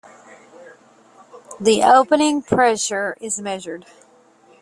[1.59, 3.85] The opening pressure is measured.